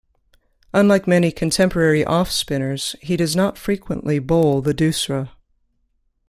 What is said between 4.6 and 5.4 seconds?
the doosra.